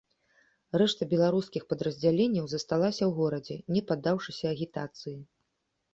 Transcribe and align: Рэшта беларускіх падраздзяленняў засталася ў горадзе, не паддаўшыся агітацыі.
Рэшта 0.81 1.07
беларускіх 1.11 1.67
падраздзяленняў 1.73 2.45
засталася 2.53 2.99
ў 3.05 3.11
горадзе, 3.19 3.55
не 3.77 3.81
паддаўшыся 3.93 4.45
агітацыі. 4.57 5.17